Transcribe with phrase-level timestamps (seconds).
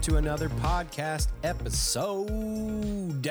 [0.00, 3.28] welcome to another podcast episode.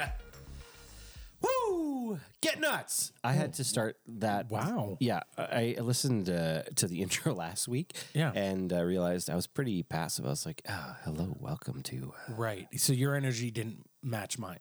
[1.42, 2.20] Woo!
[2.42, 3.12] Get nuts!
[3.24, 4.52] I had to start that.
[4.52, 4.98] Wow.
[5.00, 7.96] Yeah, I I listened uh, to the intro last week.
[8.14, 8.32] Yeah.
[8.36, 10.28] and uh, realized I was pretty passive.
[10.28, 12.68] I was like, oh, "Hello, welcome to." Uh, Right.
[12.78, 14.60] So your energy didn't match mine.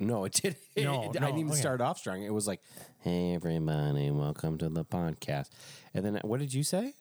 [0.00, 0.56] no, it did.
[0.78, 1.60] No, I no, didn't even okay.
[1.60, 2.22] start off strong.
[2.22, 2.62] It was like,
[3.00, 5.50] "Hey, everybody, welcome to the podcast."
[5.92, 6.94] And then, what did you say?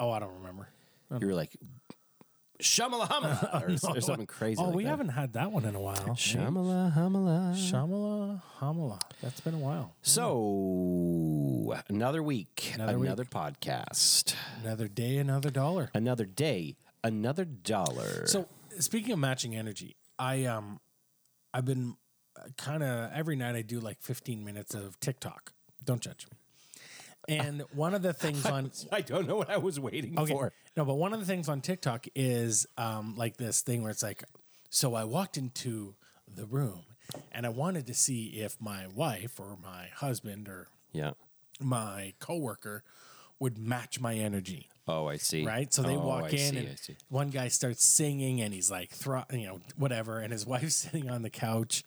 [0.00, 0.70] Oh, I don't remember.
[1.20, 1.56] You were like,
[2.62, 4.60] "Shamala hamala," or, or something crazy.
[4.60, 4.90] Oh, like we that.
[4.90, 5.96] haven't had that one in a while.
[6.16, 7.54] Shamala hamala.
[7.54, 9.00] Shamala Hamala.
[9.22, 9.94] That's been a while.
[10.02, 13.30] So another week, another, Another week.
[13.30, 15.90] podcast, Another day, another dollar.
[15.94, 18.26] another day, another dollar.
[18.26, 20.80] So speaking of matching energy, I um,
[21.52, 21.96] I've been
[22.56, 25.52] kind of every night I do like 15 minutes of TikTok.
[25.84, 26.38] Don't judge me.
[27.28, 30.32] And one of the things on I don't know what I was waiting Okay.
[30.32, 30.52] for.
[30.76, 34.02] No, but one of the things on TikTok is um, like this thing where it's
[34.02, 34.24] like,
[34.70, 35.94] so I walked into
[36.32, 36.82] the room
[37.32, 41.12] and I wanted to see if my wife or my husband or Yeah.
[41.60, 42.82] my coworker
[43.38, 44.68] would match my energy.
[44.88, 45.44] Oh, I see.
[45.46, 45.72] Right.
[45.72, 46.96] So they Oh, walk I in see, I and see.
[47.08, 50.18] one guy starts singing and he's like, thro- you know, whatever.
[50.18, 51.84] And his wife's sitting on the couch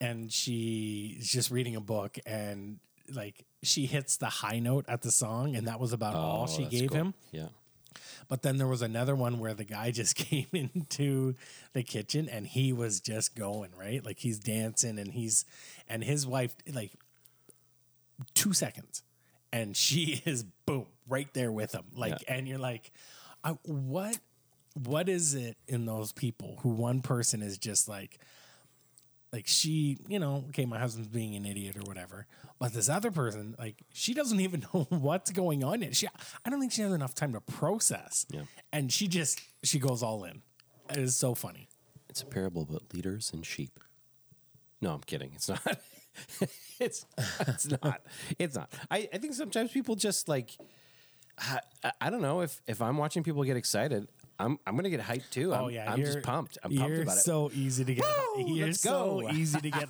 [0.00, 2.78] and she's just reading a book and
[3.12, 6.52] like she hits the high note at the song and that was about all Oh,
[6.52, 6.98] she gave cool.
[6.98, 7.14] him.
[7.30, 7.48] Yeah.
[8.28, 11.34] But then there was another one where the guy just came into
[11.72, 14.04] the kitchen and he was just going, right?
[14.04, 15.44] Like he's dancing and he's
[15.88, 16.92] and his wife like
[18.34, 19.02] 2 seconds
[19.52, 21.84] and she is boom right there with him.
[21.94, 22.90] Like and you're like
[23.44, 24.18] I, what
[24.74, 28.18] what is it in those people who one person is just like
[29.32, 32.26] like she, you know, okay, my husband's being an idiot or whatever.
[32.58, 35.96] But this other person, like, she doesn't even know what's going on yet.
[35.96, 36.06] She,
[36.44, 38.26] I don't think she has enough time to process.
[38.30, 38.42] Yeah.
[38.72, 40.42] And she just, she goes all in.
[40.90, 41.68] It is so funny.
[42.08, 43.80] It's a parable about leaders and sheep.
[44.82, 45.32] No, I'm kidding.
[45.34, 45.60] It's not.
[46.80, 47.06] it's
[47.40, 48.02] it's not.
[48.38, 48.70] It's not.
[48.90, 50.50] I, I think sometimes people just like
[51.38, 51.60] I,
[52.00, 55.30] I- don't know if if I'm watching people get excited, I'm I'm gonna get hyped
[55.30, 55.52] too.
[55.54, 56.58] I'm, oh yeah, I'm just pumped.
[56.62, 57.20] I'm pumped you're about it.
[57.20, 58.04] so easy to get.
[58.36, 59.88] Woo, you're so easy to get.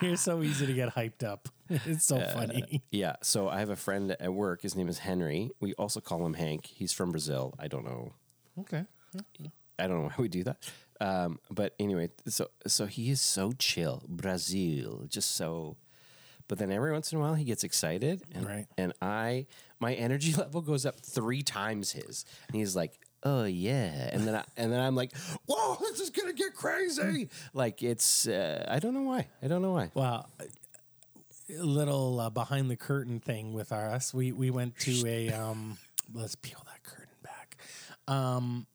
[0.00, 1.48] you're so easy to get hyped up.
[1.68, 2.82] It's so Uh, funny.
[2.92, 3.16] Yeah.
[3.22, 4.62] So I have a friend at work.
[4.62, 5.50] His name is Henry.
[5.60, 6.66] We also call him Hank.
[6.66, 7.54] He's from Brazil.
[7.58, 8.12] I don't know.
[8.60, 8.84] Okay.
[9.78, 10.58] I don't know why we do that.
[11.00, 15.76] Um, but anyway, so so he is so chill, Brazil, just so.
[16.48, 18.66] But then every once in a while he gets excited, and Right.
[18.78, 19.46] and I
[19.80, 24.34] my energy level goes up three times his, and he's like, "Oh yeah," and then
[24.36, 25.16] I, and then I'm like,
[25.46, 29.28] "Whoa, this is gonna get crazy!" Like it's uh, I don't know why.
[29.42, 29.90] I don't know why.
[29.94, 30.28] Well,
[31.50, 34.12] a little uh, behind the curtain thing with us.
[34.12, 35.78] We we went to a um,
[36.14, 37.56] let's peel that curtain back.
[38.08, 38.66] Um,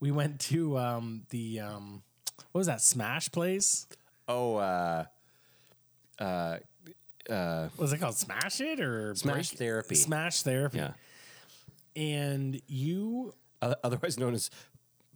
[0.00, 2.02] we went to um, the um,
[2.52, 3.86] what was that Smash place?
[4.28, 5.04] Oh, uh,
[6.18, 6.58] uh,
[7.76, 9.94] Was it called Smash It or Smash Therapy.
[9.94, 10.78] Smash Therapy.
[10.78, 10.92] yeah.
[11.96, 13.34] And you,
[13.84, 14.50] Otherwise known as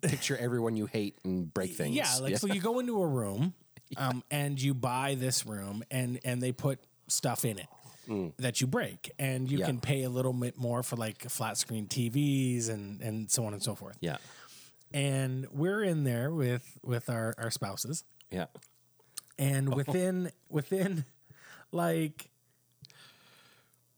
[0.00, 1.94] picture everyone you hate and break things.
[1.96, 3.54] yeah, like so you go into a room,
[3.96, 6.78] um, and you buy this room, and and they put
[7.08, 7.66] stuff in it.
[8.38, 9.60] That you break, and you Mm.
[9.60, 9.66] Yeah.
[9.66, 13.52] can pay a little bit more for like flat screen TVs and and so on
[13.52, 13.98] and so forth.
[14.00, 14.16] yeah,
[14.94, 18.46] and we're in there with with our our spouses yeah.
[19.38, 21.04] and within within
[21.70, 22.27] like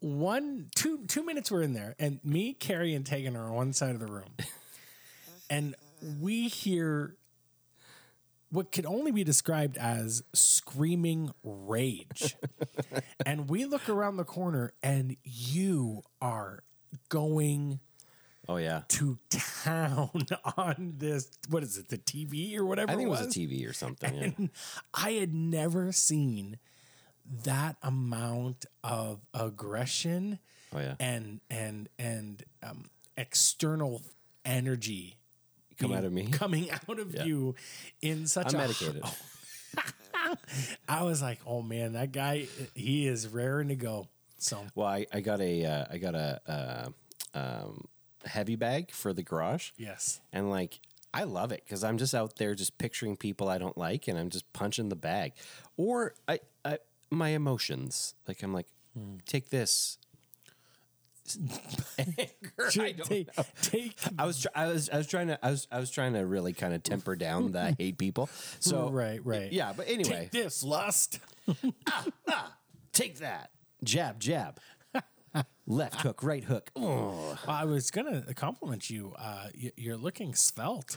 [0.01, 3.73] one two two minutes we're in there and me carrie and tegan are on one
[3.73, 4.31] side of the room
[5.51, 5.75] and
[6.21, 7.15] we hear
[8.51, 12.35] what could only be described as screaming rage
[13.27, 16.63] and we look around the corner and you are
[17.09, 17.81] going
[18.49, 18.83] Oh yeah.
[18.89, 20.11] to town
[20.57, 21.31] on this.
[21.51, 21.89] What is it?
[21.89, 22.91] The TV or whatever.
[22.91, 24.13] I think it was was a TV or something.
[24.13, 24.23] Yeah.
[24.37, 24.51] And
[24.93, 26.59] I had never seen
[27.45, 30.39] that amount of aggression
[30.73, 30.95] Oh yeah.
[31.01, 34.03] and and and um, external
[34.45, 35.17] energy
[35.79, 36.27] Come out of me.
[36.31, 37.25] coming out of Yeah.
[37.25, 37.55] you
[38.03, 39.03] in such I'm a medicated.
[40.89, 44.09] I was like, oh man, that guy, he is raring to go.
[44.39, 46.41] So Well, I, I got a uh, I got a
[47.35, 47.89] uh, um,
[48.25, 50.79] heavy bag for the garage, yes, and like
[51.13, 54.19] I love it because I'm just out there just picturing people I don't like, and
[54.19, 55.33] I'm just punching the bag,
[55.77, 56.79] or I, I
[57.11, 58.15] my emotions.
[58.29, 58.67] Like I'm like,
[59.27, 59.99] take this.
[61.99, 62.11] Anger.
[62.81, 63.45] I don't take, know.
[63.63, 66.15] take I was, tr- I was, I was trying to, I was, I was trying
[66.15, 68.29] to really kind of temper down the I hate people.
[68.59, 69.53] So right, right.
[69.53, 69.73] yeah.
[69.77, 71.21] But anyway, Take this lust.
[72.93, 73.51] take that
[73.85, 74.59] jab, jab.
[75.69, 76.73] Left hook, right hook.
[76.75, 79.15] Well, I was gonna compliment you.
[79.17, 80.97] Uh, y- you're looking svelte.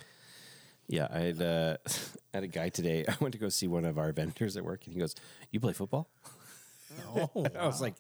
[0.88, 1.78] Yeah, I had, uh,
[2.34, 3.06] I had a guy today.
[3.08, 5.16] I went to go see one of our vendors at work, and he goes,
[5.52, 6.10] "You play football?"
[7.16, 7.96] Oh, I was like,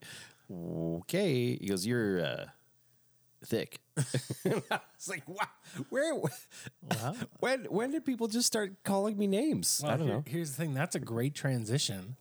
[0.52, 2.46] "Okay." He goes, "You're uh,
[3.46, 4.62] thick." I
[4.98, 5.48] was like, "Wow,
[5.90, 6.14] where?
[6.16, 7.16] Wow.
[7.40, 7.66] When?
[7.66, 9.82] When did people just start calling me names?
[9.86, 10.74] I don't here- know." Here's the thing.
[10.74, 12.18] That's a great transition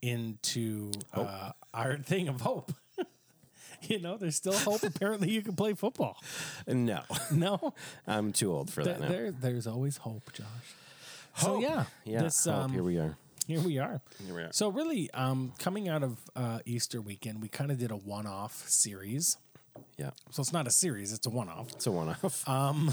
[0.00, 2.72] into uh, our thing of hope.
[3.82, 4.82] you know, there's still hope.
[4.82, 6.16] Apparently, you can play football.
[6.66, 7.02] No,
[7.32, 7.74] No,
[8.06, 9.08] I'm too old for there, that now.
[9.08, 10.46] there- there's always hope, Josh.
[11.36, 12.54] So yeah, yeah, this, hope.
[12.54, 13.16] um, here we are.
[13.46, 14.00] Here we are.
[14.26, 14.52] Here we are.
[14.52, 18.68] So really, um, coming out of uh, Easter weekend, we kind of did a one-off
[18.68, 19.36] series.
[19.96, 22.44] Yeah, So it's not a series; it's a one-off it's a one-off.
[22.48, 22.92] Um,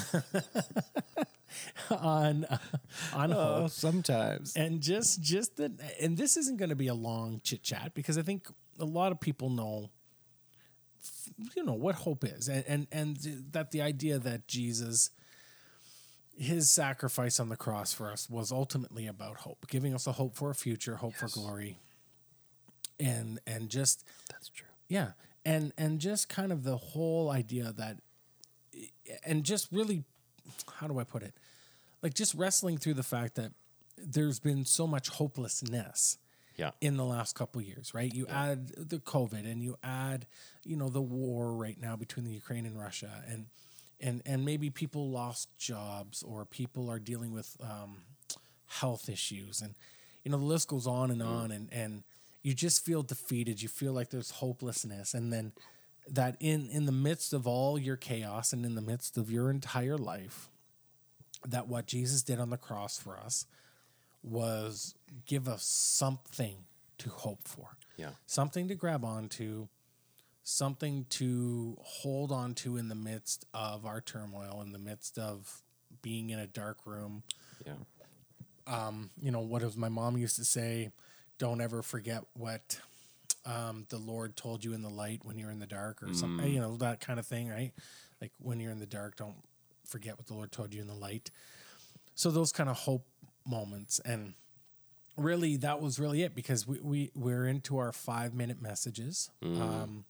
[1.90, 2.58] on uh,
[3.14, 3.72] on oh, hope.
[3.72, 4.56] sometimes.
[4.56, 5.72] and just just that
[6.02, 8.48] and this isn't going to be a long chit chat because i think
[8.80, 9.90] a lot of people know
[11.56, 12.48] you know what hope is.
[12.48, 13.18] And and, and
[13.52, 15.10] that the idea that jesus
[16.38, 20.36] his sacrifice on the cross for us was ultimately about hope giving us a hope
[20.36, 21.78] for a future hope for glory.
[23.00, 24.68] And and just That's true.
[24.88, 25.12] yeah.
[25.46, 27.98] And and just kind of the whole idea that
[29.26, 30.04] and just really
[30.76, 31.34] how do i put it?
[32.02, 33.52] Like just wrestling through the fact that
[33.98, 36.18] there's been so much hopelessness
[36.58, 38.14] Yeah, in the last couple years right?
[38.14, 40.26] You add the covid and you add
[40.64, 43.46] you know the war right now between the ukraine and russia and
[44.02, 48.02] and and maybe people lost jobs or people are dealing with um,
[48.68, 49.74] health issues and
[50.24, 52.04] you know the list goes on and on and and
[52.46, 53.64] you just feel defeated.
[53.64, 55.52] You feel like there's hopelessness and then
[56.08, 59.50] that in in the midst of all your chaos and in the midst of your
[59.50, 60.50] entire life
[61.48, 63.48] that what Jesus did on the cross for us
[64.26, 64.96] was
[65.26, 66.66] give us something
[66.98, 69.68] to hope for yeah, something to grab onto,
[70.44, 75.62] something to hold on to in the midst of our turmoil, in the midst of
[76.02, 77.24] being in a dark room.
[77.66, 77.74] yeah.
[78.68, 80.92] Um, You know, what as my mom used to say,
[81.38, 82.80] don't ever forget what
[83.46, 86.52] um, the Lord told you in the light when you're in the dark, or something,
[86.52, 87.72] you know, that kind of thing, right?
[88.22, 89.36] Like when you're in the dark, don't
[89.86, 91.30] forget what the Lord told you in the light.
[92.16, 93.06] So those kind of hope
[93.48, 94.00] moments.
[94.06, 94.34] And
[95.18, 99.30] really that was really it because we, we we're into our five minute messages.
[99.44, 100.06] Um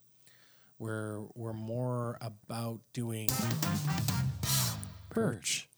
[0.78, 3.28] we're we're more about doing
[5.08, 5.68] birch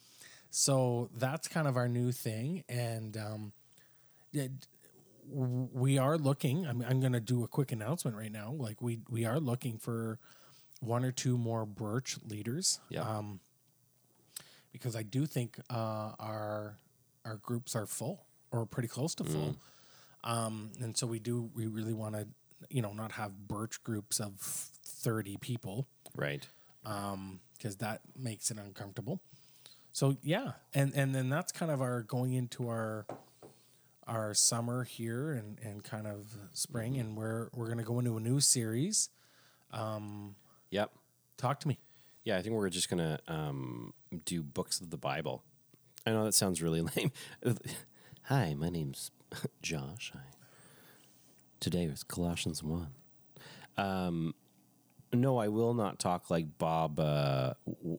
[0.50, 2.64] so that's kind of our new thing.
[2.68, 3.52] And um
[4.32, 4.50] it,
[5.30, 8.54] we are looking I'm, I'm going to do a quick announcement right now.
[8.56, 10.18] Like we we are looking for
[10.80, 12.80] one or two more birch leaders.
[12.88, 13.02] Yeah.
[13.02, 13.40] um
[14.72, 16.78] because i do think uh our
[17.28, 18.16] our groups are full
[18.50, 19.56] or pretty close to full
[20.24, 22.26] um and so we do we really want to
[22.70, 25.86] you know not have birch groups of 30 people
[26.16, 26.46] Right.
[26.84, 29.20] Um, because that makes it uncomfortable.
[29.92, 33.06] So yeah, and and then that's kind of our going into our
[34.06, 38.20] our summer here and and kind of spring, and we're we're gonna go into a
[38.20, 39.10] new series.
[39.72, 40.34] Um,
[40.70, 40.90] Yep.
[41.36, 41.78] Talk to me.
[42.24, 43.92] Yeah, I think we're just gonna um,
[44.24, 45.42] do books of the Bible.
[46.08, 47.12] I know that sounds really lame.
[48.24, 49.10] Hi, my name's
[49.62, 50.10] Josh.
[50.14, 50.20] I,
[51.60, 52.88] today was Colossians one.
[53.76, 54.34] Um,
[55.12, 56.98] no, I will not talk like Bob.
[56.98, 57.52] Uh,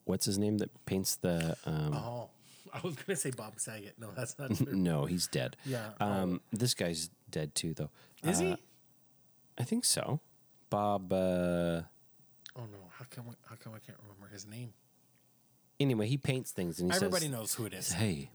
[0.05, 1.55] what's his name that paints the?
[1.67, 2.29] Um, Oh,
[2.73, 3.93] I was gonna say Bob Saget.
[3.99, 4.73] No, that's not true.
[4.75, 5.55] No, he's dead.
[5.63, 5.89] Yeah.
[5.99, 7.91] Um, this guy's dead too, though.
[8.23, 8.53] Is he?
[8.53, 8.57] Uh,
[9.59, 10.19] I think so.
[10.71, 11.13] Bob.
[11.13, 11.81] Uh,
[12.55, 14.73] Oh no, how come we, how come I can't remember his name?
[15.79, 17.91] Anyway, he paints things, and he Everybody says, knows who it is.
[17.93, 18.31] "Hey,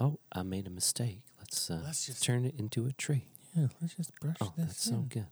[0.00, 1.20] oh, I made a mistake.
[1.38, 3.24] Let's uh, Let's just- turn it into a tree."
[3.54, 5.26] Yeah, let's just brush Oh, that's so good.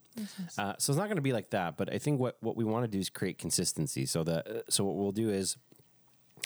[0.58, 2.64] Uh, so it's not going to be like that, but I think what, what we
[2.64, 4.06] want to do is create consistency.
[4.06, 5.56] So the uh, so what we'll do is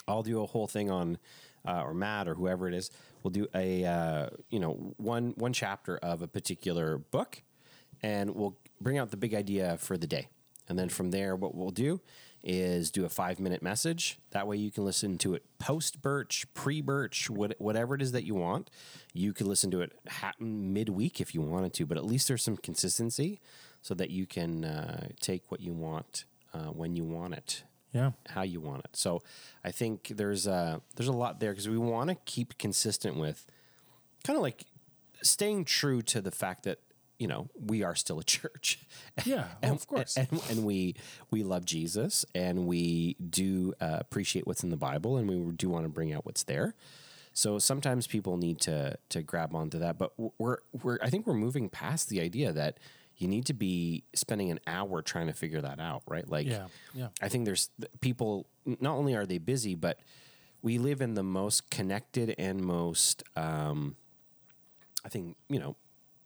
[0.07, 1.17] I'll do a whole thing on
[1.65, 2.91] uh, or Matt or whoever it is.
[3.23, 7.41] We'll do a uh, you know one one chapter of a particular book,
[8.03, 10.27] and we'll bring out the big idea for the day.
[10.67, 12.01] And then from there, what we'll do
[12.43, 14.17] is do a five minute message.
[14.31, 18.11] That way, you can listen to it post Birch, pre Birch, what, whatever it is
[18.13, 18.69] that you want.
[19.13, 19.91] You can listen to it
[20.39, 23.39] midweek if you wanted to, but at least there's some consistency
[23.81, 28.11] so that you can uh, take what you want uh, when you want it Yeah.
[28.29, 28.95] how you want it.
[28.95, 29.21] So
[29.63, 33.45] I think there's a there's a lot there because we want to keep consistent with
[34.23, 34.65] kind of like
[35.23, 36.79] staying true to the fact that
[37.21, 38.79] you know we are still a church.
[39.23, 40.17] Yeah, oh, and, of course.
[40.17, 40.95] and, and we
[41.29, 45.69] we love Jesus and we do uh, appreciate what's in the Bible and we do
[45.69, 46.73] want to bring out what's there.
[47.33, 51.35] So sometimes people need to to grab onto that, but we're we're I think we're
[51.35, 52.79] moving past the idea that
[53.17, 56.27] you need to be spending an hour trying to figure that out, right?
[56.27, 57.09] Like, Yeah, yeah.
[57.21, 57.69] I think there's
[58.01, 58.47] people.
[58.65, 59.99] Not only are they busy, but
[60.63, 63.95] we live in the most connected and most, um,
[65.05, 65.75] I think, you know,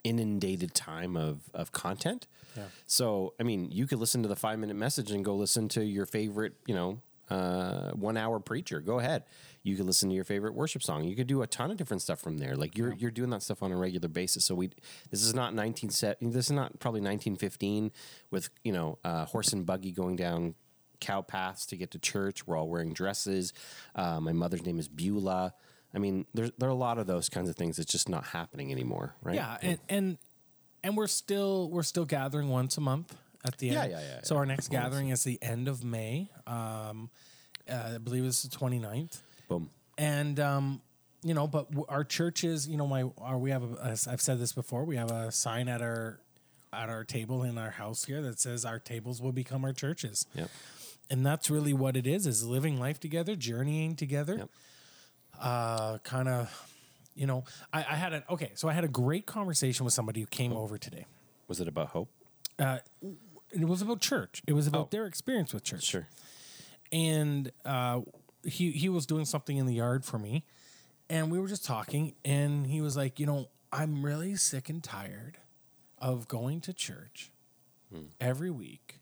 [0.06, 2.28] inundated time of of content.
[2.56, 2.64] Yeah.
[2.86, 5.84] So, I mean, you could listen to the five minute message and go listen to
[5.84, 8.80] your favorite, you know, uh, one hour preacher.
[8.80, 9.24] Go ahead.
[9.64, 11.04] You could listen to your favorite worship song.
[11.06, 12.56] You could do a ton of different stuff from there.
[12.56, 14.46] Like you're you're doing that stuff on a regular basis.
[14.46, 14.70] So we
[15.10, 16.18] this is not nineteen set.
[16.22, 17.92] This is not probably nineteen fifteen
[18.30, 20.54] with you know uh, horse and buggy going down
[21.02, 22.46] cow paths to get to church.
[22.46, 23.54] We're all wearing dresses.
[23.96, 25.54] Uh, my mother's name is Beulah.
[25.96, 28.26] I mean, there's there are a lot of those kinds of things that's just not
[28.26, 29.36] happening anymore, right?
[29.36, 30.18] Yeah, and and
[30.84, 33.92] and we're still we're still gathering once a month at the end.
[33.92, 36.30] Yeah, yeah, yeah, So yeah, our next gathering is the end of May.
[36.46, 37.10] Um,
[37.70, 39.18] uh, I believe it's the 29th.
[39.48, 39.70] Boom.
[39.98, 40.82] and um,
[41.24, 44.40] you know, but our churches, you know, my our, we have a, as I've said
[44.40, 46.20] this before, we have a sign at our
[46.74, 50.26] at our table in our house here that says our tables will become our churches,
[50.36, 50.50] Yep.
[51.10, 54.36] and that's really what it is: is living life together, journeying together.
[54.40, 54.50] Yep.
[55.40, 56.70] Uh, kind of,
[57.16, 60.20] you know, I, I had an okay, so I had a great conversation with somebody
[60.22, 61.06] who came over today.
[61.48, 62.10] Was it about hope?
[62.58, 62.80] Uh,
[63.52, 64.42] it was about church.
[64.48, 64.88] It was about Oh.
[64.92, 66.08] their experience with church Sure.
[66.92, 68.02] and uh,
[68.44, 70.44] he he was doing something in the yard for me,
[71.10, 74.84] and we were just talking, and he was like, you know, I'm really sick and
[74.84, 75.38] tired
[76.00, 77.32] of going to church
[78.20, 79.00] every week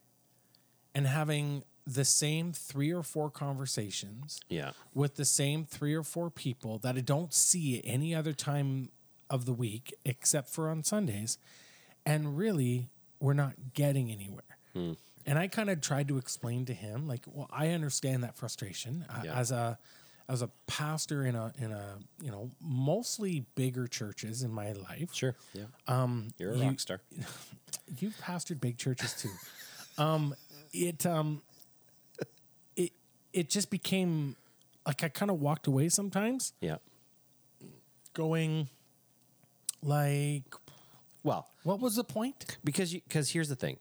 [0.93, 4.71] and having the same three or four conversations Yeah.
[4.93, 8.89] with the same three or four people that I don't see any other time
[9.29, 11.37] of the week except for on Sundays.
[12.05, 14.43] And really, we're not getting anywhere.
[15.25, 19.05] And I kind of tried to explain to him, like, well, I understand that frustration
[19.09, 19.37] uh, Yeah.
[19.37, 19.77] as a
[20.29, 25.13] as a pastor in a in a you know mostly bigger churches in my life.
[25.13, 25.35] Sure.
[25.53, 25.65] Yeah.
[25.87, 27.01] Um, You're a you- rock star.
[27.99, 29.29] You've pastored big churches too.
[30.01, 30.33] um,
[30.73, 31.41] it um,
[33.33, 34.35] it just became
[34.85, 36.77] like I kind of walked away sometimes, Yeah.
[38.13, 38.69] going
[39.81, 40.43] like,
[41.23, 42.57] Well, what was the point?
[42.63, 43.77] because you because here's the thing,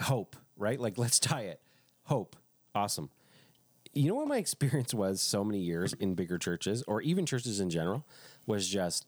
[0.00, 0.78] hope, right?
[0.80, 1.60] Like let's tie it.
[2.04, 2.36] Hope,
[2.74, 3.10] awesome.
[3.94, 7.58] You know what my experience was so many years in bigger churches or even churches
[7.58, 8.06] in general
[8.46, 9.06] was just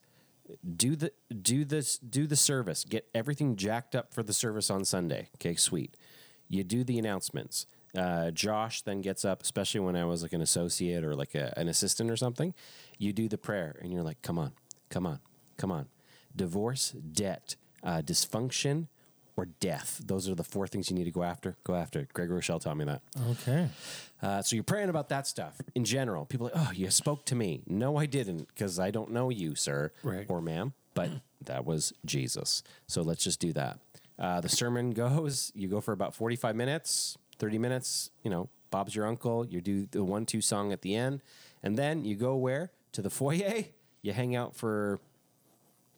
[0.77, 1.12] do the
[1.43, 5.29] do this do the service, get everything jacked up for the service on Sunday.
[5.37, 5.97] Okay, sweet.
[6.49, 7.67] You do the announcements.
[7.97, 11.52] Uh, Josh then gets up, especially when I was like an associate or like a,
[11.59, 12.54] an assistant or something.
[12.99, 14.52] You do the prayer, and you're like, "Come on,
[14.90, 15.18] come on,
[15.56, 15.87] come on."
[16.37, 18.87] Divorce, debt, uh, dysfunction,
[19.37, 20.00] or death.
[20.04, 21.56] Those are the four things you need to go after.
[21.64, 22.00] Go after.
[22.00, 22.12] it.
[22.12, 23.02] Greg Rochelle taught me that.
[23.30, 23.68] Okay.
[24.23, 26.26] Uh, so you're praying about that stuff in general.
[26.26, 27.62] People are like, oh, you spoke to me.
[27.66, 30.26] No, I didn't, because I don't know you, sir Right.
[30.28, 30.75] or ma'am.
[30.94, 31.11] But
[31.47, 32.62] that was Jesus.
[32.87, 33.78] So let's just do that.
[34.18, 35.50] Uh, the sermon goes.
[35.54, 38.11] You go for about 45 minutes, 30 minutes.
[38.23, 39.44] You know, Bob's your uncle.
[39.44, 41.23] You do the one-two song at the end,
[41.62, 43.64] and then you go where to the foyer.
[44.02, 45.00] You hang out for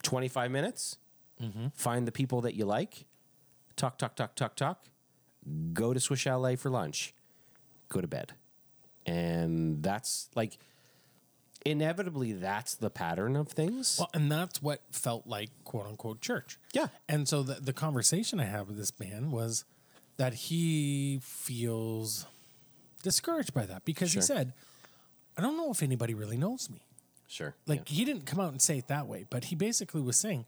[0.02, 0.96] 25 minutes.
[1.40, 1.66] Mm-hmm.
[1.74, 3.04] Find the people that you like.
[3.76, 4.86] Talk, talk, talk, talk, talk.
[5.72, 7.14] Go to Swiss Chalet for lunch
[7.92, 8.32] go to bed.
[9.06, 10.58] And that's like
[11.64, 13.96] inevitably that's the pattern of things.
[13.98, 16.58] Well, and that's what felt like quote unquote church.
[16.72, 16.88] Yeah.
[17.08, 19.64] And so the, the conversation I had with this man was
[20.22, 22.26] that he feels
[23.02, 24.22] discouraged by that because Sure.
[24.22, 24.52] he said,
[25.36, 26.80] I don't know if anybody really knows me.
[27.26, 27.54] sure.
[27.66, 30.44] Like he didn't come out and say it that way, but he basically was saying,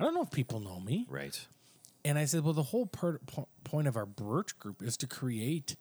[0.00, 1.06] I don't know if people know me.
[1.10, 1.38] Right.
[2.06, 5.06] And I said, well, the whole per- po- point of our Birch group is to
[5.06, 5.76] create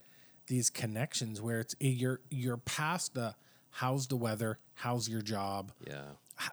[0.48, 3.36] these connections where it's eh, you're you're past the
[3.70, 5.72] how's the weather, how's your job.
[5.88, 6.02] Yeah.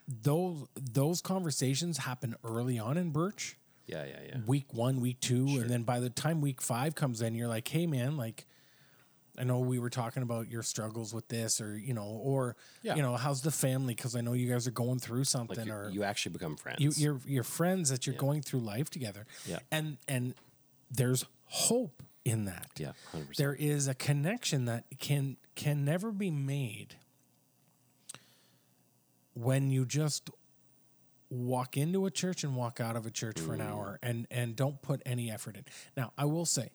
[0.07, 4.37] Those those conversations happen early on in Birch, Yeah, yeah, yeah.
[4.47, 7.69] week one, week two, and then by the time week five comes in, you're like,
[7.69, 8.47] hey man, like.
[9.37, 12.95] I know we were talking about your struggles with this, or you know, or Yeah.
[12.95, 13.93] you know, how's the family?
[13.93, 16.81] Because I know you guys are going through something, Like or you actually become friends.
[16.81, 19.26] you, you're you're friends that you're going through life together.
[19.45, 19.59] Yeah.
[19.73, 20.35] And and
[20.88, 22.71] there's hope in that.
[22.79, 23.35] yeah, 100%.
[23.35, 26.95] There is a connection that can can never be made
[29.35, 30.31] when you just
[31.35, 33.71] walk into a church and walk out of a church for an Mm.
[33.71, 35.64] hour and and don't put any effort in.
[35.97, 36.71] Now, I will say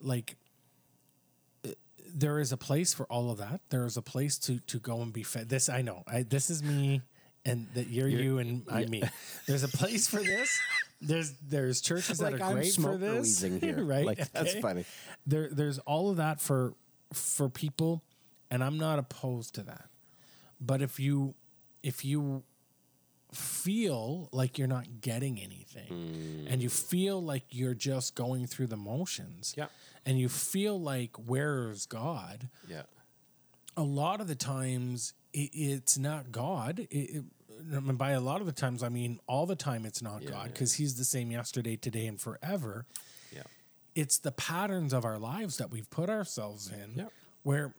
[0.00, 0.36] like
[1.64, 1.70] uh,
[2.14, 3.60] there is a place for all of that.
[3.70, 5.48] There is a place to to go and be fed.
[5.48, 6.02] This I know.
[6.06, 7.02] I this is me
[7.44, 9.02] and that you're, you and I'm me.
[9.48, 10.50] There's a place for this.
[11.00, 13.82] There's there's churches that Like are I'm great for this, here.
[13.94, 14.06] right?
[14.06, 14.84] Like, that's funny.
[15.26, 16.74] There there's all of that for
[17.12, 18.02] for people,
[18.50, 19.86] and I'm not opposed to that.
[20.60, 21.34] But if you
[21.82, 22.44] if you
[23.34, 26.88] feel like you're not getting anything and you mm.
[26.88, 29.66] feel like you're just going through the motions Yeah.
[30.04, 32.82] and you feel like where's god Yeah.
[33.76, 37.24] a lot of the times it, it's not god it, it,
[37.72, 40.52] and by a lot of the times i mean all the time it's not god
[40.52, 42.84] because he's the same yesterday today and forever
[43.34, 43.42] Yeah.
[43.94, 47.06] it's the patterns of our lives that we've put ourselves in Yeah.
[47.44, 47.74] where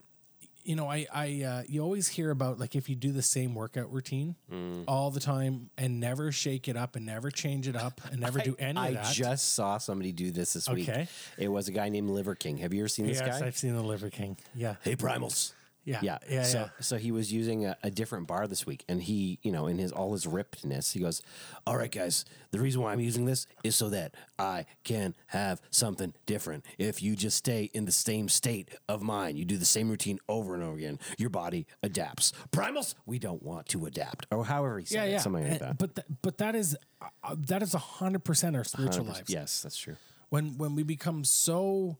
[0.64, 3.54] you know i i uh, you always hear about like if you do the same
[3.56, 4.84] workout routine Mm.
[4.88, 8.40] all the time and never shake it up and never change it up and never
[8.50, 10.88] do any I of that just saw somebody do this this week.
[10.90, 11.08] Okay.
[11.38, 12.58] It was a guy named Liver King.
[12.58, 13.48] Have you ever seen this yes guy?
[13.48, 15.54] i've seen the liver king yeah Hey, Primals.
[15.86, 16.18] Yeah Yeah.
[16.30, 16.70] yeah so yeah.
[16.80, 19.78] so he was using a, a different bar this week, and he, you know, in
[19.78, 21.22] his all his rippedness, he goes,
[21.68, 25.62] "All right, guys, the reason why I'm using this is so that I can have
[25.72, 26.66] something different.
[26.78, 30.20] If you just stay in the same state of mind, you do the same routine
[30.30, 32.32] over and over again, your body adapts.
[32.52, 35.18] Primals, we don't want to adapt, or however he said yeah, it, yeah.
[35.20, 35.78] something like that.
[35.78, 39.08] But th- but that is uh, that is hundred percent our spiritual 100%.
[39.14, 39.30] lives.
[39.30, 39.96] Yes, that's true.
[40.30, 41.98] When when we become so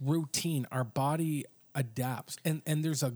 [0.00, 1.44] routine, our body
[1.78, 3.14] adapts, and and there's a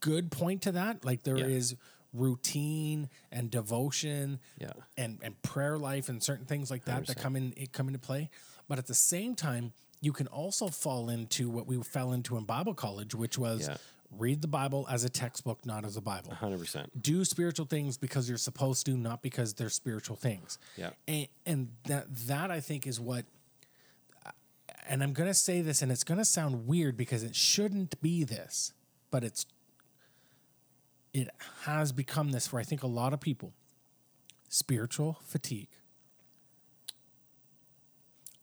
[0.00, 1.04] good point to that.
[1.04, 1.78] Like there is Yeah.
[2.14, 4.72] routine and devotion, Yeah.
[4.96, 7.22] and and prayer life and certain things like that that 100%.
[7.22, 8.30] come in it come into play.
[8.68, 12.44] But at the same time, you can also fall into what we fell into in
[12.44, 13.76] Bible college, which was Yeah.
[14.10, 17.02] read the Bible as a textbook, not as a Bible Hundred percent.
[17.02, 20.58] do spiritual things because you're supposed to, not because they're spiritual things.
[20.76, 20.90] Yeah.
[21.08, 23.24] And, and that that I think is what.
[24.88, 28.72] And I'm gonna say this, and it's gonna sound weird because it shouldn't be this,
[29.10, 29.46] but it's.
[31.12, 31.28] It
[31.64, 33.52] has become this for I think a lot of people.
[34.48, 35.68] Spiritual fatigue.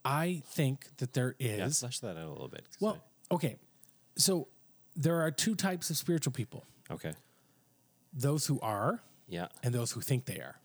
[0.05, 1.57] I think that there is.
[1.57, 2.65] Yeah, flesh that out a little bit.
[2.79, 2.97] Well,
[3.31, 3.57] okay.
[4.15, 4.47] So
[4.95, 7.13] there are two types of spiritual people okay.
[8.13, 9.47] those who are Yeah.
[9.63, 10.59] and those who think they are.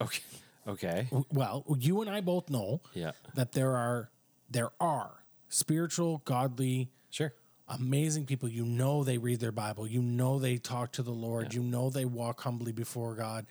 [0.00, 0.22] Okay.
[0.66, 1.08] Okay.
[1.30, 3.12] Well, you and I both know Yeah.
[3.34, 4.10] that there are
[4.50, 7.32] there are spiritual, godly, Sure.
[7.68, 8.48] amazing people.
[8.48, 9.86] You know they read their Bible.
[9.86, 11.52] You know they talk to the Lord.
[11.54, 13.46] You know they walk humbly before God.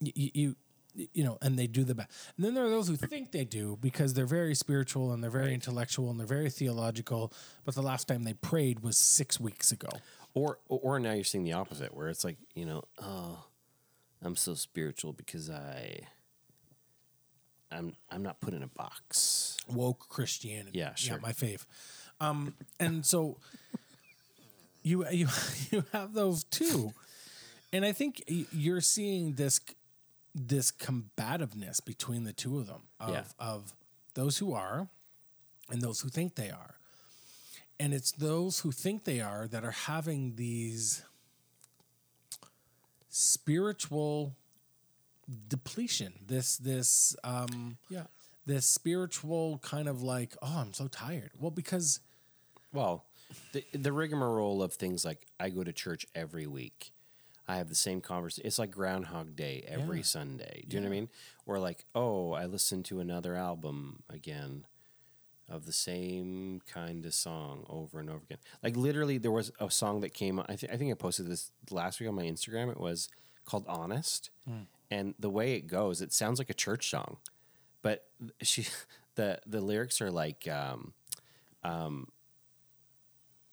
[0.00, 0.56] You, you
[1.14, 2.10] you know, and they do the best.
[2.36, 5.30] And then there are those who think they do because they're very spiritual and they're
[5.30, 7.32] very intellectual and they're very theological.
[7.64, 9.88] But the last time they prayed was six weeks ago.
[10.34, 13.44] Or or now you're seeing the opposite, where it's like you know, oh,
[14.20, 16.00] I'm so spiritual because I,
[17.72, 19.56] I'm I'm not put in a box.
[19.68, 20.78] woke Christianity.
[20.78, 21.18] Yeah, sure.
[21.20, 21.64] my fave.
[22.20, 23.38] Um, and so
[24.82, 25.28] you you
[25.70, 26.92] you have those too,
[27.72, 29.60] and I think you're seeing this
[30.34, 33.22] this combativeness between the two of them of Yeah.
[33.38, 33.74] of
[34.14, 34.88] those who are
[35.70, 36.74] and those who think they are,
[37.80, 41.02] and it's those who think they are that are having these
[43.08, 44.34] spiritual
[45.48, 46.12] depletion.
[46.26, 48.04] This this um Yeah.
[48.46, 51.30] this spiritual kind of like, oh, I'm so tired.
[51.38, 52.00] Well, because
[52.72, 53.04] Well,
[53.52, 56.92] the the rigmarole of things like I go to church every week.
[57.48, 58.46] I have the same conversation.
[58.46, 60.04] It's like Groundhog Day every Yeah.
[60.04, 60.64] Sunday.
[60.68, 61.08] Do you know what I mean?
[61.44, 64.64] Or like, oh, I listened to another album again
[65.48, 68.38] of the same kind of song over and over again.
[68.62, 70.38] Like literally, there was a song that came.
[70.40, 72.70] I, th- I think I posted this last week on my Instagram.
[72.70, 73.08] It was
[73.44, 74.30] called "Honest,"
[74.92, 77.16] and the way it goes, it sounds like a church song,
[77.82, 78.06] but
[78.42, 78.66] she,
[79.14, 80.48] the the lyrics are like.
[80.48, 80.94] Um,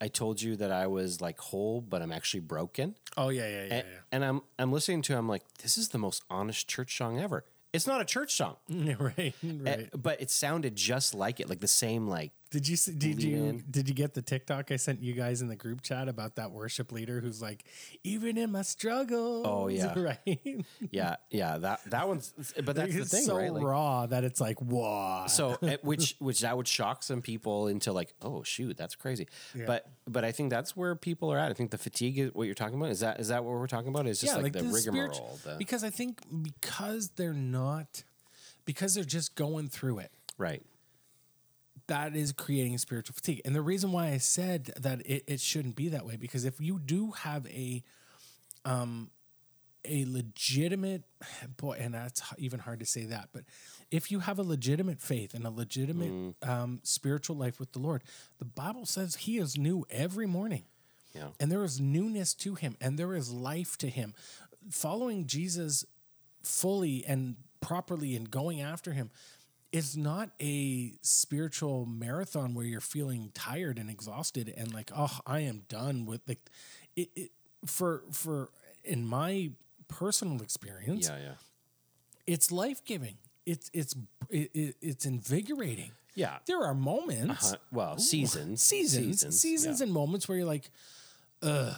[0.01, 2.95] I told you that I was like whole, but I'm actually broken.
[3.17, 5.13] oh yeah, yeah, yeah, And, and I'm I'm listening to.
[5.13, 7.43] it, I'm like, this is the most honest church song ever.
[7.73, 8.95] It's not a church song, yeah.
[8.99, 9.89] right, eh, right.
[9.95, 12.31] but it sounded just like it, like the same like.
[12.51, 13.63] Did you see- did you in.
[13.69, 16.51] did you get the TikTok I sent you guys in the group chat about that
[16.51, 17.63] worship leader who's like,
[18.03, 19.45] even in my struggles.
[19.47, 19.93] Oh, yeah.
[19.99, 20.63] right.
[20.89, 21.57] Yeah, yeah.
[21.59, 22.33] That that one's.
[22.63, 23.53] But that's the thing, so right?
[23.53, 25.25] Like, raw that it's like, whoa.
[25.27, 29.27] so which which that would shock some people into like, oh shoot, that's crazy.
[29.53, 31.51] But but I think that's where people are at.
[31.51, 32.89] I think the fatigue is what you're talking about.
[32.89, 34.07] Is that is that what we're talking about?
[34.07, 35.37] Is just like, the this rigmarole.
[35.43, 38.03] the- because I think because they're not,
[38.65, 40.11] because they're just going through it.
[40.39, 40.63] right.
[41.89, 43.41] That is creating spiritual fatigue.
[43.45, 46.59] And the reason why I said that it, it shouldn't be that way, because if
[46.59, 47.83] you do have a
[48.65, 49.11] um
[49.85, 51.03] a legitimate
[51.57, 53.43] boy, and that's even hard to say that, but
[53.91, 58.03] if you have a legitimate faith and a legitimate um, spiritual life with the Lord,
[58.39, 60.65] the Bible says He is new every morning
[61.15, 61.29] Yeah.
[61.39, 64.13] and there is newness to him and there is life to him
[64.69, 65.85] following jesus
[66.43, 69.09] fully and properly and going after him
[69.71, 75.39] is not a spiritual marathon where you're feeling tired and exhausted and like oh i
[75.41, 76.39] am done with like
[76.95, 77.31] it, it
[77.65, 78.49] for for
[78.83, 79.51] in my
[79.87, 81.09] personal experience.
[81.09, 81.33] Yeah, yeah.
[82.25, 83.15] It's life giving.
[83.45, 83.95] It's it's
[84.29, 85.91] it, it, it's invigorating.
[86.15, 86.37] Yeah.
[86.45, 88.61] There are moments, Uh, well, seasons.
[88.61, 89.85] seasons, seasons, yeah.
[89.85, 90.69] and moments where you're like,
[91.41, 91.75] ugh.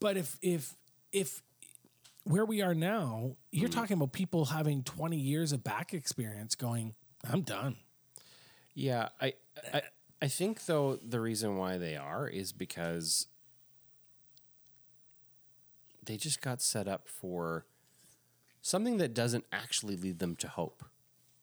[0.00, 0.74] But if if
[1.12, 1.42] if
[2.24, 3.74] where we are now, you're Mm.
[3.74, 7.76] talking about people having 20 years of back experience going, I'm done.
[8.74, 9.34] Yeah, I,
[9.72, 9.82] I
[10.22, 13.28] I think though the reason why they are is because
[16.02, 17.66] they just got set up for
[18.62, 20.84] something that doesn't actually lead them to hope.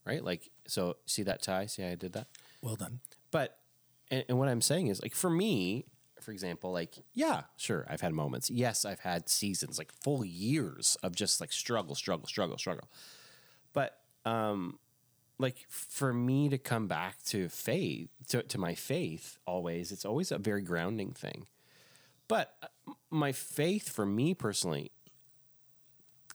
[0.05, 0.23] Right?
[0.23, 1.67] Like so see that tie?
[1.67, 2.27] See how I did that?
[2.61, 2.99] Well done.
[3.29, 3.59] But
[4.09, 5.85] and, and what I'm saying is like for me,
[6.21, 8.49] for example, like yeah, sure, I've had moments.
[8.49, 12.87] Yes, I've had seasons, like full years of just like struggle, struggle, struggle, struggle.
[13.73, 14.79] But um
[15.39, 20.31] like for me to come back to faith to, to my faith always it's always
[20.31, 21.47] a very grounding thing
[22.27, 24.91] but uh, my faith for me personally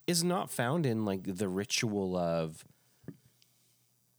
[0.07, 2.65] is not found in like the ritual of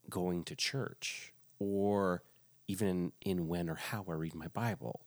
[0.10, 2.24] going to church or
[2.68, 5.02] even in, in when or how I read my Bible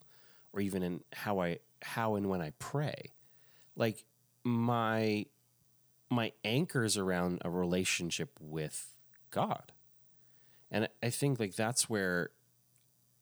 [0.52, 3.12] or even in how I how and when I pray.
[3.76, 4.04] Like
[4.44, 5.26] my
[6.10, 8.94] my anchors around a relationship with
[9.30, 9.72] God.
[10.70, 12.30] And I think like that's where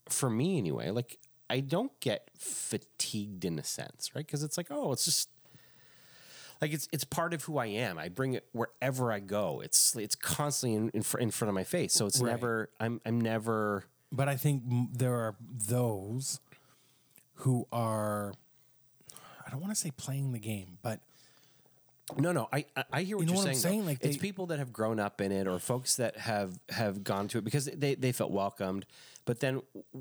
[0.08, 1.18] for me anyway, like
[1.50, 4.24] I don't get fatigued in a sense, right?
[4.26, 5.30] Because it's like, oh, it's just
[6.60, 7.98] like it's it's part of who I am.
[7.98, 9.60] I bring it wherever I go.
[9.64, 11.92] It's it's constantly in in, fr- in front of my face.
[11.94, 12.30] So it's Right.
[12.32, 14.62] never I'm I'm never But I think
[14.92, 16.40] there are those
[17.40, 18.32] who are,
[19.46, 21.00] I don't want to say playing the game, but
[22.16, 23.56] No, no, I I- hear what You know what saying.
[23.58, 23.86] saying?
[23.86, 27.04] Like, it's they- people that have grown up in it, or folks that have have
[27.04, 28.86] gone to it because they they felt welcomed.
[29.26, 29.60] But then,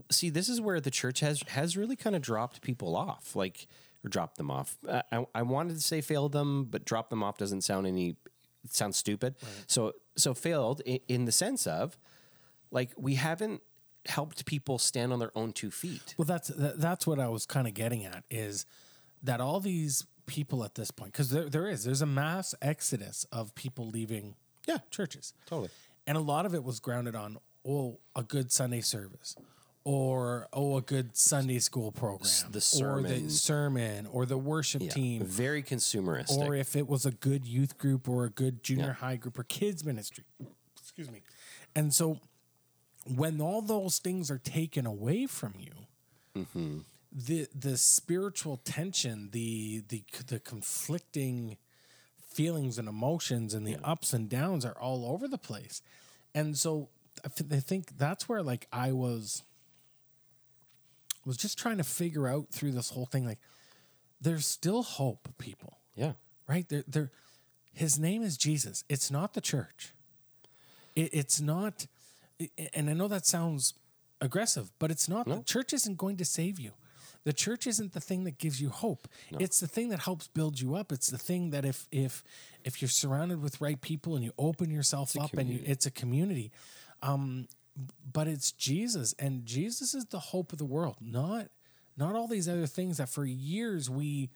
[0.09, 3.67] see, this is where the church has has really kind of dropped people off, like
[4.05, 4.77] or dropped them off.
[5.11, 8.15] I I wanted to say failed them, but drop them off doesn't sound any.
[8.63, 9.35] It sounds stupid.
[9.67, 11.97] So so failed in, in the sense of,
[12.71, 13.61] like we haven't
[14.07, 16.15] helped people stand on their own two feet.
[16.17, 18.65] Well, that's that, that's what I was kind of getting at is
[19.23, 23.25] that all these people at this point, because there, there is there's a mass exodus
[23.31, 24.35] of people leaving
[24.67, 25.69] Yeah, churches, totally.
[26.05, 29.35] and a lot of it was grounded on oh a good Sunday service,
[29.83, 33.25] or oh a good Sunday school program, the or sermon.
[33.25, 36.37] the sermon, or the worship Yeah, team, very consumeristic.
[36.37, 39.43] or if it was a good youth group or a good junior high group or
[39.43, 40.25] kids ministry.
[40.79, 41.21] Excuse me.
[41.75, 42.19] And so
[43.15, 45.71] when all those things are taken away from you,
[46.35, 46.79] mm-hmm.
[47.11, 51.57] the the spiritual tension, the the the conflicting
[52.19, 55.81] feelings and emotions and the ups and downs are all over the place.
[56.35, 56.89] And so
[57.25, 59.43] I think that's where like I was
[61.25, 63.39] was just trying to figure out through this whole thing like
[64.21, 66.13] there's still hope, people yeah,
[66.47, 66.69] right?
[66.69, 67.11] There, there.
[67.73, 68.85] His name is Jesus.
[68.87, 69.93] It's not the church.
[70.95, 71.87] It, it's not,
[72.73, 73.73] and I know that sounds
[74.21, 75.27] aggressive, but it's not.
[75.37, 76.71] The church isn't going to save you.
[77.23, 79.07] The church isn't the thing that gives you hope.
[79.41, 80.91] It's the thing that helps build you up.
[80.91, 82.23] It's the thing that if if
[82.63, 85.91] if you're surrounded with right people and you open yourself up and you, it's a
[85.91, 86.51] community.
[87.01, 87.47] Um,
[88.11, 90.95] but it's Jesus, and Jesus is the hope of the world.
[91.01, 91.47] Not
[91.97, 94.29] not all these other things that for years we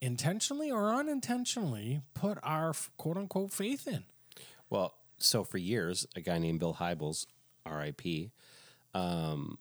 [0.00, 4.04] intentionally or unintentionally put our quote unquote faith in.
[4.68, 7.26] Well, so for years, a guy named Bill Hybels,
[7.64, 8.30] R.I.P.,
[8.94, 9.58] um,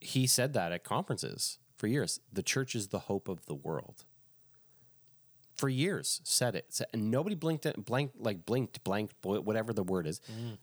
[0.00, 2.20] he said that at conferences for years.
[2.32, 4.04] The church is the hope of the world.
[5.56, 9.82] For years, said it, said, and nobody blinked, at, blank, like blinked, blanked, whatever the
[9.82, 10.20] word is,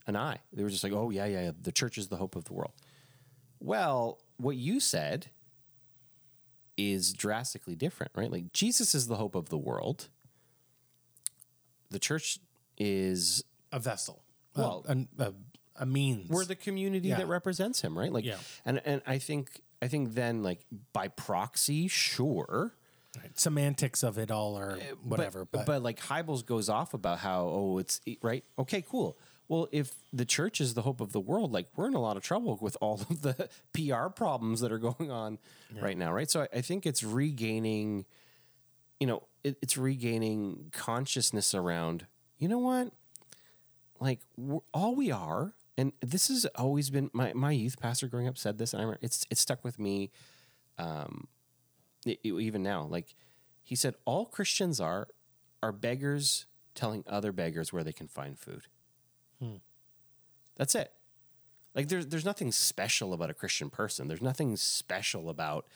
[0.08, 0.39] an eye.
[0.54, 2.54] They were just like, "Oh yeah, yeah, yeah, the church is the hope of the
[2.54, 2.72] world."
[3.60, 5.28] Well, what you said
[6.78, 8.32] is drastically different, right?
[8.32, 10.08] Like Jesus is the hope of the world.
[11.89, 12.39] The church
[12.78, 13.44] is
[13.76, 14.24] A vessel.
[14.56, 15.34] Well- a, a,
[15.78, 16.30] a means.
[16.30, 17.18] we're the community Yeah.
[17.18, 18.12] that represents him, right?
[18.12, 18.38] Like, Yeah.
[18.66, 22.74] and and I think I think then like by proxy, sure,
[23.18, 23.38] Right.
[23.40, 25.42] semantics of it all or whatever.
[25.42, 29.18] Uh, But, But, like Hybels goes off about how oh it's right, okay, cool.
[29.48, 32.18] Well, if the church is the hope of the world, like we're in a lot
[32.18, 35.38] of trouble with all of the PR problems that are going on
[35.80, 36.30] right now, right?
[36.32, 38.06] So I, I think it's regaining,
[39.00, 42.08] you know, it, it's regaining consciousness around,
[42.40, 42.92] you know what,
[43.99, 44.19] like
[44.73, 48.58] all we are, and this has always been my my youth pastor growing up said
[48.58, 50.12] this, and I remember it's it's stuck with me,
[50.77, 51.27] um,
[52.05, 52.84] e- e- even now.
[52.84, 53.15] Like
[53.63, 55.08] he said, all Christians are
[55.63, 58.63] are beggars telling other beggars where they can find food.
[60.58, 60.91] That's it.
[61.73, 64.08] Like there's there's nothing special about a Christian person.
[64.08, 65.67] There's nothing special about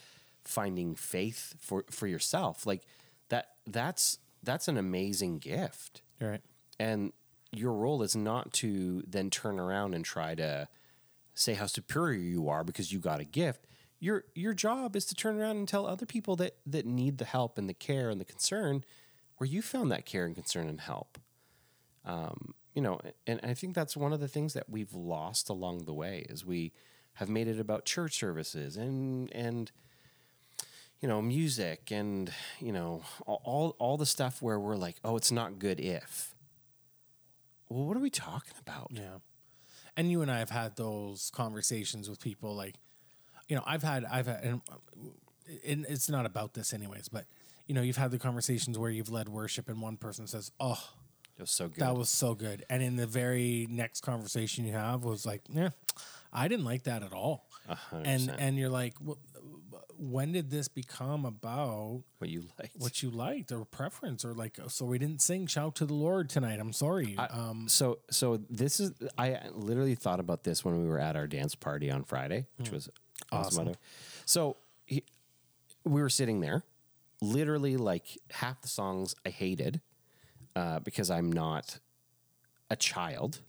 [0.44, 2.66] finding faith for for yourself.
[2.66, 2.84] Like
[3.30, 6.02] that that's that's an amazing gift.
[6.22, 6.42] Right.
[6.80, 7.12] And
[7.52, 10.68] your role is not to then turn around and try to
[11.34, 13.66] say how superior you are because you got a gift.
[14.00, 17.26] Your your job is to turn around and tell other people that that need the
[17.26, 18.84] help and the care and the concern
[19.38, 21.18] where you found that care and concern and help.
[22.06, 25.86] Um, you know, and I think that's one of the things that we've lost along
[25.86, 26.72] the way is we
[27.14, 29.72] have made it about church services and and
[31.02, 35.32] you know music and you know all all the stuff where we're like, oh, it's
[35.32, 36.36] not good if.
[37.70, 38.88] Well, what are we talking about?
[38.92, 39.20] Yeah.
[39.96, 42.76] And you and I have had those conversations with people like,
[43.48, 44.44] you know, I've had, I've had,
[45.66, 47.26] and it's not about this anyways, but
[47.68, 50.80] you know, you've had the conversations where you've led worship and one person says, oh,
[51.38, 51.78] It was so good.
[51.82, 52.66] that was so good.
[52.70, 55.70] And in the very next conversation you have was like, yeah,
[56.34, 57.46] I didn't like that at all.
[57.68, 58.42] hundred And, percent.
[58.42, 59.14] and you're like, "Wh-
[60.00, 62.72] when did this become about what you like.
[62.78, 66.30] what you liked or preference or like, so we didn't sing shout to the Lord
[66.30, 66.60] tonight.
[66.60, 67.18] I'm sorry.
[67.18, 71.28] um, so so this is I literally thought about this when we were at our
[71.28, 72.90] dance party on Friday, which was
[73.32, 73.68] awesome.
[73.68, 73.74] way.
[74.26, 75.04] So he,
[75.84, 76.64] we were sitting there,
[77.22, 79.82] literally like half the songs I hated
[80.56, 81.80] uh, because I'm not
[82.70, 83.42] a child.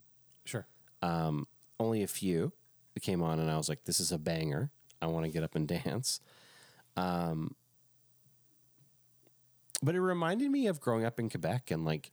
[0.44, 0.66] sure.
[1.02, 1.46] Um,
[1.78, 2.52] only a few
[2.94, 4.70] that came on, and I was like, "This is a banger.
[5.00, 6.20] I want to get up and dance."
[6.96, 7.54] Um,
[9.82, 12.10] but it reminded me of growing up in Quebec, and like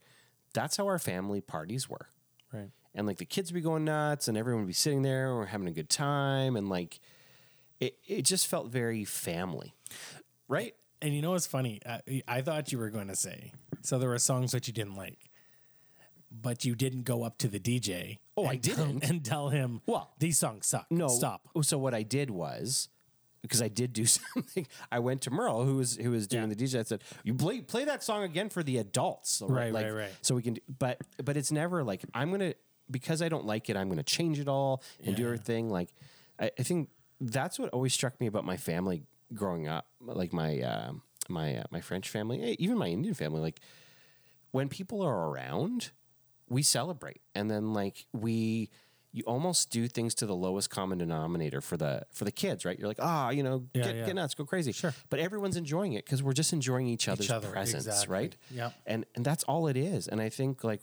[0.54, 2.08] that's how our family parties were
[2.52, 2.70] Right.
[2.94, 5.36] and like the kids would be going nuts and everyone would be sitting there and
[5.38, 6.98] we're having a good time and like
[7.78, 9.74] it, it just felt very family
[10.48, 11.80] right And you know what's funny?
[11.86, 13.98] I, I thought you were going to say so.
[13.98, 15.28] There were songs that you didn't like,
[16.32, 18.18] but you didn't go up to the DJ.
[18.36, 19.04] Oh, I didn't.
[19.08, 19.82] and tell him.
[19.86, 20.86] Well, these songs suck.
[20.90, 21.42] no stop.
[21.62, 22.88] so what i did was
[23.42, 26.54] because i did do something i went to merle who was who was doing Yeah.
[26.54, 29.86] the dj i said you play play that song again for the adults Right, like,
[29.86, 30.10] right, right.
[30.22, 32.54] so we can do, but but it's never like i'm gonna
[32.90, 35.28] because i don't like it i'm gonna change it all and do Yeah.
[35.28, 35.90] everything like
[36.40, 39.02] I, I think that's what always struck me about my family
[39.34, 40.92] growing up like my uh,
[41.28, 43.60] my uh, my french family eh, even my indian family like
[44.50, 45.90] when people are around,
[46.48, 48.70] we celebrate, and then like we,
[49.18, 52.78] you almost do things to the lowest common denominator for the for the kids, right?
[52.78, 54.06] You're like, ah, you know, Yeah, get, yeah.
[54.06, 54.72] get nuts, go crazy.
[54.72, 54.94] Sure.
[55.10, 58.12] But everyone's enjoying it because we're just enjoying each other's other, presence, exactly.
[58.14, 58.36] right?
[58.50, 58.70] Yeah.
[58.86, 60.08] And and that's all it is.
[60.08, 60.80] And I think like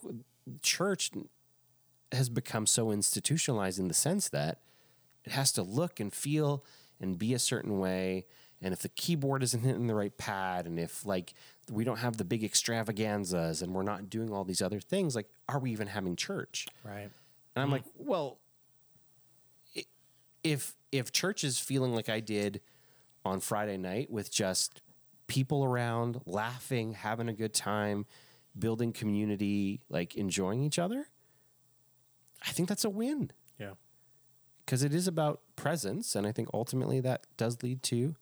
[0.62, 1.12] church
[2.12, 4.62] has become so institutionalized in the sense that
[5.24, 6.63] it has to look and feel
[7.00, 8.26] and be a certain way.
[8.62, 11.34] And if the keyboard isn't hitting the right pad, and if like
[11.71, 15.28] we don't have the big extravaganzas and we're not doing all these other things, like
[15.50, 16.67] are we even having church?
[16.84, 17.10] Right.
[17.56, 18.39] And I'm like, well,
[20.44, 22.62] if if church is feeling like I did
[23.24, 24.82] on Friday night with just
[25.28, 28.06] people around, laughing, having a good time,
[28.58, 31.08] building community, like enjoying each other,
[32.46, 33.74] I think that's a win Yeah.
[34.65, 38.15] because it is about presence, and I think ultimately that does lead to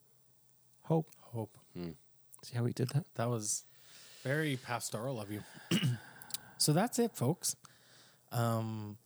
[0.84, 1.10] hope.
[1.19, 1.58] Hope.
[1.76, 3.06] See how we did that?
[3.15, 3.63] That was
[4.24, 5.41] very pastoral of you.
[6.58, 7.56] so that's it, folks.
[8.32, 8.98] Um,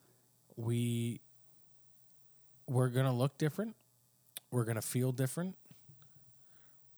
[0.58, 1.22] we
[2.68, 3.76] we're gonna look different.
[4.52, 5.56] We're gonna feel different.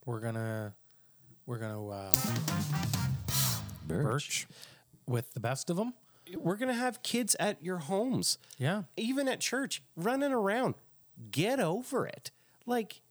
[0.05, 0.73] We're gonna
[1.45, 2.13] we're gonna uh,
[3.85, 4.47] birch
[5.05, 5.93] with the best of them.
[6.35, 8.37] We're gonna have kids at your homes.
[8.57, 10.75] Yeah, even at church, running around.
[11.31, 12.31] Get over it.
[12.65, 13.01] Like,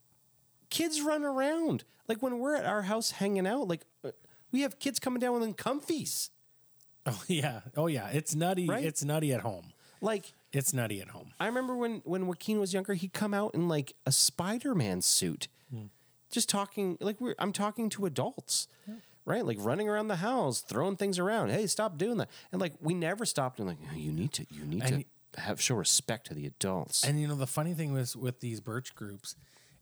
[0.70, 1.84] kids run around.
[2.08, 4.12] Like, when we're at our house hanging out, like, uh,
[4.50, 6.30] we have kids coming down in comfies.
[7.04, 7.60] Oh yeah.
[7.76, 8.08] Oh yeah.
[8.08, 8.66] It's nutty.
[8.66, 8.84] Right?
[8.84, 9.72] It's nutty at home.
[10.00, 11.32] Like, It's nutty at home.
[11.38, 15.02] I remember when, when Joaquin was younger, he'd come out in like a Spider Man
[15.02, 15.86] suit, hmm.
[16.30, 18.68] just talking, like, we're, I'm talking to adults.
[19.26, 21.50] Right, like running around the house, throwing things around.
[21.50, 22.30] Hey, stop doing that!
[22.50, 23.58] And like, we never stopped.
[23.58, 25.04] And like, "Oh, you need to, you need And- to
[25.36, 27.04] have show respect to the adults.
[27.04, 29.36] And you know the funny thing was with these birch groups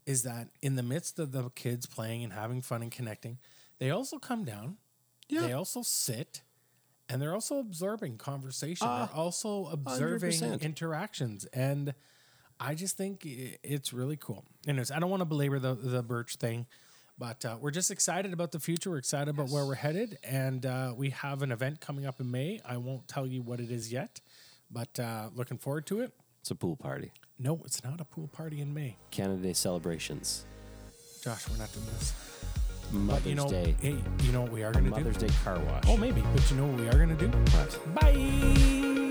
[0.05, 3.38] is that in the midst of the kids playing and having fun and connecting,
[3.79, 4.76] they also come down.
[5.29, 5.40] Yeah.
[5.42, 6.42] They also sit
[7.08, 8.86] and they're also absorbing conversation.
[8.88, 10.60] Ah, they're also observing 100%.
[10.62, 11.44] interactions.
[11.46, 11.94] And
[12.58, 14.44] I just think it's really cool.
[14.66, 16.66] Anyways, I don't want to belabor the, the birch thing,
[17.18, 18.90] but uh, we're just excited about the future.
[18.90, 20.18] We're excited about where we're headed.
[20.24, 22.60] And uh, we have an event coming up in May.
[22.68, 24.20] I won't tell you what it is yet,
[24.70, 26.12] but uh, looking forward to it.
[26.40, 27.12] it's a pool party.
[27.38, 28.96] No, it's not a pool party in May.
[29.10, 30.44] Canada Day celebrations.
[31.22, 32.14] Josh, we're not doing this.
[32.92, 33.75] Mother's But you know, Day.
[33.81, 34.96] hey, you know what we are going to do?
[34.96, 35.85] Mother's Day car wash.
[35.88, 36.22] Oh, maybe.
[36.35, 37.29] But you know what we are going to do?
[37.29, 37.94] What?
[37.94, 39.05] Bye.